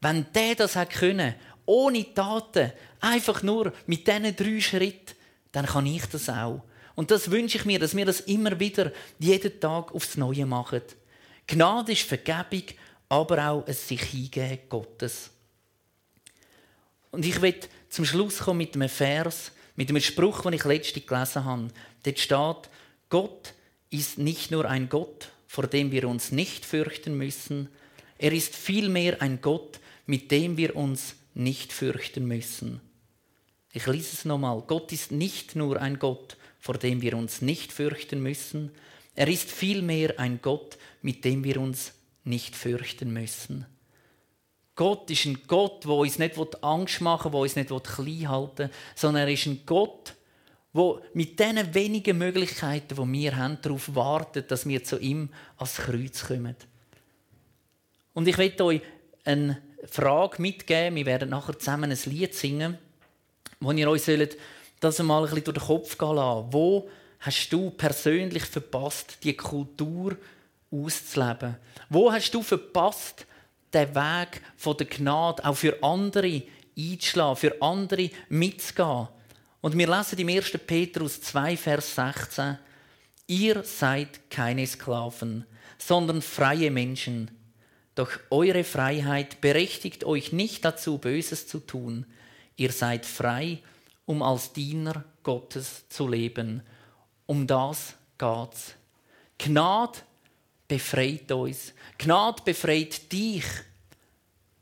[0.00, 1.34] wenn der das hat können,
[1.66, 5.14] ohne Taten, einfach nur mit diesen drei Schritten,
[5.52, 6.62] dann kann ich das auch.
[6.94, 10.80] Und das wünsche ich mir, dass wir das immer wieder, jeden Tag aufs Neue machen.
[11.46, 12.64] Gnade ist Vergebung,
[13.10, 15.28] aber auch ein sich hingeben Gottes.
[17.10, 17.60] Und ich will
[17.90, 21.68] zum Schluss kommen mit einem Vers, mit einem Spruch, den ich letztens gelesen habe.
[22.04, 22.70] Dort steht,
[23.10, 23.52] Gott
[23.90, 27.68] ist nicht nur ein Gott, vor dem wir uns nicht fürchten müssen,
[28.18, 32.80] er ist vielmehr ein Gott, mit dem wir uns nicht fürchten müssen.
[33.72, 34.62] Ich lese es nochmal.
[34.66, 38.72] Gott ist nicht nur ein Gott, vor dem wir uns nicht fürchten müssen.
[39.14, 41.92] Er ist vielmehr ein Gott, mit dem wir uns
[42.24, 43.66] nicht fürchten müssen.
[44.74, 48.58] Gott ist ein Gott, der uns nicht Angst machen will, der uns nicht klein halten
[48.58, 50.14] will, sondern er ist ein Gott,
[50.78, 55.76] der mit diesen wenigen Möglichkeiten, die wir haben, darauf wartet, dass wir zu ihm ans
[55.76, 56.56] Kreuz kommen.
[58.14, 58.80] Und ich möchte euch
[59.24, 60.96] eine Frage mitgeben.
[60.96, 62.78] Wir werden nachher zusammen ein Lied singen,
[63.60, 64.36] wo ihr euch sollt,
[64.80, 66.48] das mal ein bisschen durch den Kopf gehen lassen.
[66.50, 66.88] Wo
[67.20, 70.16] hast du persönlich verpasst, die Kultur
[70.70, 71.56] auszuleben?
[71.88, 73.26] Wo hast du verpasst,
[73.72, 76.42] den Weg von der Gnade auch für andere
[76.76, 79.08] einzuschlagen, für andere mitzugehen?
[79.68, 80.52] Und wir lesen im 1.
[80.66, 82.56] Petrus 2, Vers 16,
[83.26, 85.44] Ihr seid keine Sklaven,
[85.76, 87.30] sondern freie Menschen.
[87.94, 92.06] Doch eure Freiheit berechtigt euch nicht dazu, Böses zu tun.
[92.56, 93.58] Ihr seid frei,
[94.06, 96.62] um als Diener Gottes zu leben.
[97.26, 98.72] Um das geht's.
[99.36, 99.98] Gnade
[100.66, 101.74] befreit uns.
[101.98, 103.44] Gnade befreit dich.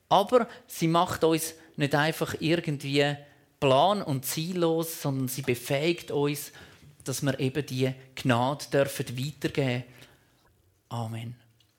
[0.08, 3.16] Aber sie macht uns nicht einfach irgendwie
[3.60, 6.52] plan- und ziellos, sondern sie befähigt uns,
[7.04, 9.84] dass wir eben die Gnade dürfen weitergeben.
[10.88, 11.36] Amen.